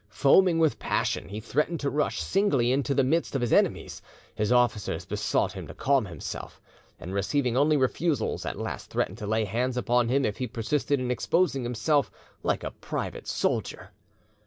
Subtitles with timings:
[0.09, 4.01] Foaming with passion, he threatened to rush singly into the midst of his enemies.
[4.33, 6.59] His officers besought him to calm himself,
[6.99, 10.99] and, receiving only refusals, at last threatened to lay hands upon him if he persisted
[10.99, 12.09] in exposing himself
[12.41, 13.91] like a private soldier.